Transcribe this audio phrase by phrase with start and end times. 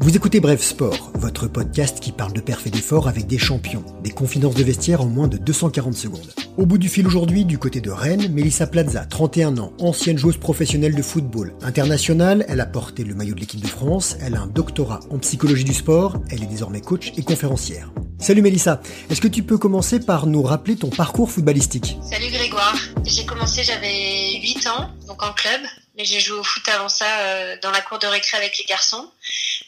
[0.00, 3.84] Vous écoutez Bref Sport, votre podcast qui parle de perf et d'effort avec des champions,
[4.02, 6.34] des confidences de vestiaire en moins de 240 secondes.
[6.56, 10.36] Au bout du fil aujourd'hui, du côté de Rennes, Melissa Plaza, 31 ans, ancienne joueuse
[10.36, 11.54] professionnelle de football.
[11.62, 15.18] Internationale, elle a porté le maillot de l'équipe de France, elle a un doctorat en
[15.18, 17.92] psychologie du sport, elle est désormais coach et conférencière.
[18.24, 18.80] Salut Mélissa,
[19.10, 22.74] est-ce que tu peux commencer par nous rappeler ton parcours footballistique Salut Grégoire,
[23.04, 25.60] j'ai commencé, j'avais 8 ans, donc en club,
[25.94, 28.64] mais j'ai joué au foot avant ça euh, dans la cour de récré avec les
[28.64, 29.10] garçons.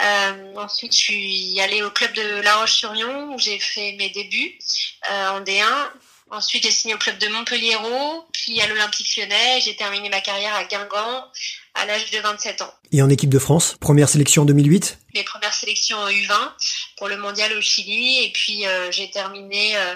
[0.00, 4.56] Euh, ensuite, je suis allée au club de La Roche-sur-Yon où j'ai fait mes débuts
[5.10, 5.64] euh, en D1.
[6.34, 7.76] Ensuite, j'ai signé au club de Montpellier,
[8.32, 9.60] puis à l'Olympique lyonnais.
[9.60, 11.30] J'ai terminé ma carrière à Guingamp
[11.74, 12.74] à l'âge de 27 ans.
[12.90, 16.34] Et en équipe de France, première sélection en 2008 Mes premières sélections en U20
[16.96, 18.24] pour le mondial au Chili.
[18.24, 19.94] Et puis, euh, j'ai terminé euh,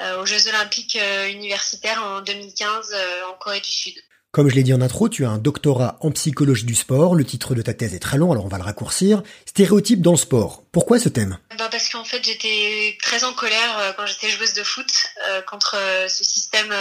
[0.00, 0.98] euh, aux Jeux olympiques
[1.30, 2.96] universitaires en 2015
[3.28, 3.94] en Corée du Sud.
[4.30, 7.14] Comme je l'ai dit en intro, tu as un doctorat en psychologie du sport.
[7.14, 9.22] Le titre de ta thèse est très long, alors on va le raccourcir.
[9.46, 10.62] Stéréotypes dans le sport.
[10.70, 11.38] Pourquoi ce thème?
[11.58, 14.90] Bah Parce qu'en fait, j'étais très en colère euh, quand j'étais joueuse de foot
[15.28, 16.74] euh, contre euh, ce système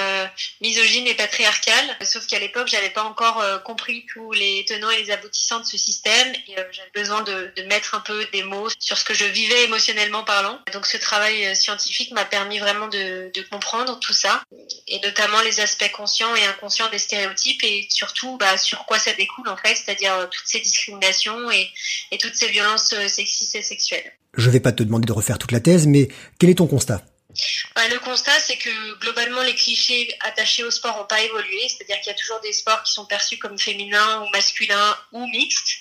[0.59, 1.97] misogyne et patriarcal.
[2.01, 5.77] Sauf qu'à l'époque, j'avais pas encore compris tous les tenants et les aboutissants de ce
[5.77, 6.33] système.
[6.47, 9.65] Et j'avais besoin de, de, mettre un peu des mots sur ce que je vivais
[9.65, 10.59] émotionnellement parlant.
[10.73, 14.41] Donc ce travail scientifique m'a permis vraiment de, de comprendre tout ça.
[14.87, 19.13] Et notamment les aspects conscients et inconscients des stéréotypes et surtout bah, sur quoi ça
[19.13, 21.71] découle en fait, c'est-à-dire toutes ces discriminations et,
[22.09, 24.11] et toutes ces violences sexistes et sexuelles.
[24.37, 27.03] Je vais pas te demander de refaire toute la thèse, mais quel est ton constat?
[27.75, 31.67] Bah, le constat, c'est que globalement, les clichés attachés au sport n'ont pas évolué.
[31.67, 35.27] C'est-à-dire qu'il y a toujours des sports qui sont perçus comme féminins ou masculins ou
[35.27, 35.73] mixtes,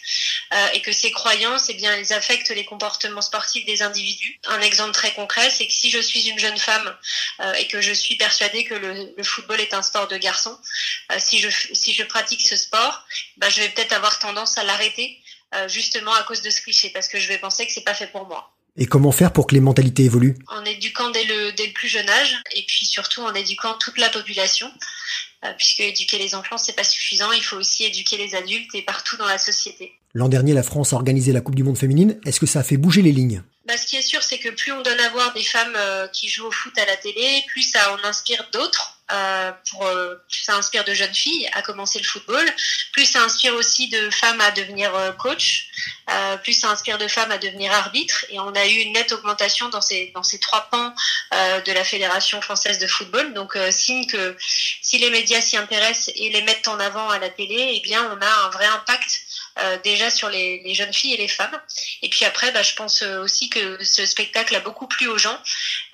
[0.53, 4.39] euh, et que ces croyances, eh elles affectent les comportements sportifs des individus.
[4.49, 6.95] Un exemple très concret, c'est que si je suis une jeune femme
[7.41, 10.59] euh, et que je suis persuadée que le, football est un sport de garçon,
[11.13, 13.05] euh, si je si je pratique ce sport,
[13.39, 15.19] bah, je vais peut-être avoir tendance à l'arrêter
[15.57, 17.95] euh, justement à cause de ce cliché, parce que je vais penser que c'est pas
[17.95, 18.53] fait pour moi.
[18.77, 20.37] Et comment faire pour que les mentalités évoluent?
[20.49, 23.99] En éduquant dès le, dès le plus jeune âge, et puis surtout en éduquant toute
[23.99, 24.71] la population,
[25.45, 28.83] euh, puisque éduquer les enfants c'est pas suffisant, il faut aussi éduquer les adultes et
[28.83, 29.93] partout dans la société.
[30.15, 32.19] L'an dernier, la France a organisé la Coupe du Monde féminine.
[32.25, 33.43] Est-ce que ça a fait bouger les lignes?
[33.67, 36.07] Bah, ce qui est sûr, c'est que plus on donne à voir des femmes euh,
[36.09, 38.93] qui jouent au foot à la télé, plus ça en inspire d'autres.
[39.13, 42.45] Euh, pour, euh, plus ça inspire de jeunes filles à commencer le football,
[42.93, 45.69] plus ça inspire aussi de femmes à devenir coach,
[46.43, 48.25] plus ça inspire de femmes à devenir arbitre.
[48.31, 50.93] Et on a eu une nette augmentation dans ces, dans ces trois pans
[51.33, 53.33] de la Fédération française de football.
[53.33, 54.37] Donc, signe que
[54.83, 58.11] si les médias s'y intéressent et les mettent en avant à la télé, eh bien,
[58.13, 59.21] on a un vrai impact
[59.59, 61.59] euh, déjà sur les, les, jeunes filles et les femmes.
[62.03, 65.39] Et puis après, bah, je pense aussi que ce spectacle a beaucoup plu aux gens.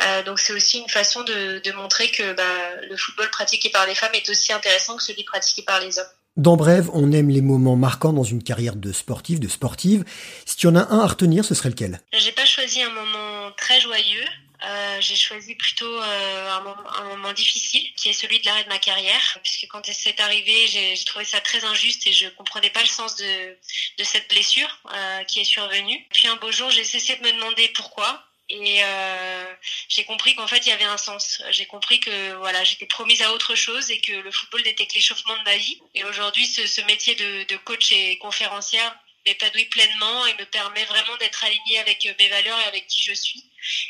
[0.02, 2.42] Euh, donc c'est aussi une façon de, de montrer que bah,
[2.88, 6.06] le football pratiqué par les femmes est aussi intéressant que celui pratiqué par les hommes.
[6.38, 10.04] Dans bref, on aime les moments marquants dans une carrière de sportive, de sportive.
[10.46, 12.00] Si tu en as un à retenir, ce serait lequel?
[12.14, 14.24] J'ai pas choisi un moment très joyeux.
[14.64, 18.62] Euh, j'ai choisi plutôt euh, un, moment, un, moment, difficile, qui est celui de l'arrêt
[18.62, 22.70] de ma carrière, puisque quand c'est arrivé, j'ai trouvé ça très injuste et je comprenais
[22.70, 23.58] pas le sens de,
[23.98, 26.06] de cette blessure euh, qui est survenue.
[26.12, 28.24] Puis un beau jour, j'ai cessé de me demander pourquoi.
[28.48, 29.54] Et euh,
[29.88, 31.42] j'ai compris qu'en fait il y avait un sens.
[31.50, 34.94] J'ai compris que voilà j'étais promise à autre chose et que le football n'était que
[34.94, 35.80] l'échauffement de ma vie.
[35.94, 38.94] Et aujourd'hui ce, ce métier de, de coach et conférencière
[39.26, 43.12] m'épanouit pleinement et me permet vraiment d'être alignée avec mes valeurs et avec qui je
[43.12, 43.44] suis.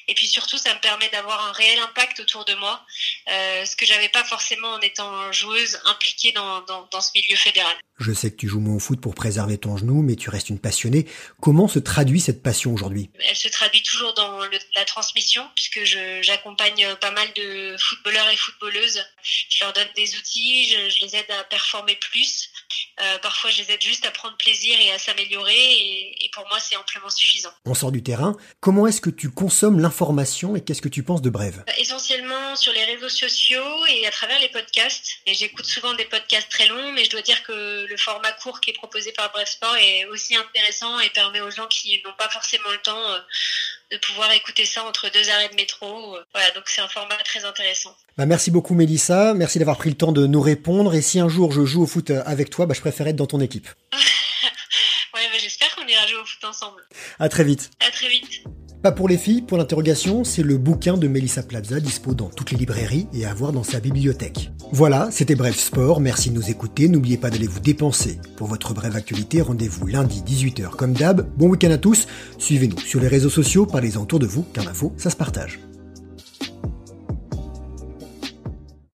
[0.09, 2.85] Et puis surtout, ça me permet d'avoir un réel impact autour de moi,
[3.31, 7.37] euh, ce que j'avais pas forcément en étant joueuse impliquée dans, dans, dans, ce milieu
[7.37, 7.75] fédéral.
[7.99, 10.51] Je sais que tu joues moins au foot pour préserver ton genou, mais tu restes
[10.51, 11.07] une passionnée.
[11.41, 13.11] Comment se traduit cette passion aujourd'hui?
[13.21, 15.85] Elle se traduit toujours dans le, la transmission, puisque
[16.23, 19.03] j'accompagne pas mal de footballeurs et footballeuses.
[19.23, 22.51] Je leur donne des outils, je, je les aide à performer plus.
[23.01, 26.47] Euh, parfois, je les aide juste à prendre plaisir et à s'améliorer, et, et pour
[26.49, 27.53] moi, c'est amplement suffisant.
[27.65, 28.37] On sort du terrain.
[28.61, 31.65] Comment est-ce que tu consommes l'information et qu'est-ce que tu penses de Brève?
[31.79, 35.19] Essentiellement sur les réseaux sociaux et à travers les podcasts.
[35.27, 38.61] Et j'écoute souvent des podcasts très longs, mais je dois dire que le format court
[38.61, 42.15] qui est proposé par Brève Sport est aussi intéressant et permet aux gens qui n'ont
[42.15, 43.21] pas forcément le temps euh,
[43.93, 46.17] de pouvoir écouter ça entre deux arrêts de métro.
[46.33, 47.95] Voilà, donc c'est un format très intéressant.
[48.17, 50.95] Bah merci beaucoup Mélissa, merci d'avoir pris le temps de nous répondre.
[50.95, 53.27] Et si un jour je joue au foot avec toi, bah je préfère être dans
[53.27, 53.69] ton équipe.
[53.93, 56.83] ouais, bah j'espère qu'on ira jouer au foot ensemble.
[57.19, 57.71] À très vite.
[57.87, 58.43] À très vite.
[58.83, 62.51] Pas pour les filles, pour l'interrogation, c'est le bouquin de Melissa Plaza, dispo dans toutes
[62.51, 64.51] les librairies et à voir dans sa bibliothèque.
[64.73, 68.19] Voilà, c'était Bref Sport, merci de nous écouter, n'oubliez pas d'aller vous dépenser.
[68.37, 71.29] Pour votre brève actualité, rendez-vous lundi 18h comme d'hab.
[71.37, 72.09] Bon week-end à tous,
[72.39, 75.61] suivez-nous sur les réseaux sociaux, parlez-en autour de vous, car l'info, ça se partage.